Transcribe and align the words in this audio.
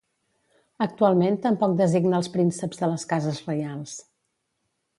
Actualment 0.85 1.35
tampoc 1.43 1.75
designa 1.81 2.17
els 2.21 2.29
prínceps 2.37 2.81
de 2.85 2.89
les 2.93 3.05
cases 3.13 3.43
reials. 3.51 3.95